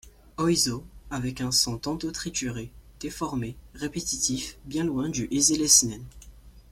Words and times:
Oizo, 0.39 0.83
avec 1.11 1.41
un 1.41 1.51
son 1.51 1.77
tantôt 1.77 2.09
trituré, 2.09 2.71
déformé, 2.99 3.55
répétitif... 3.75 4.57
bien 4.65 4.83
loin 4.83 5.09
du 5.09 5.27
easy 5.29 5.55
listening. 5.57 6.01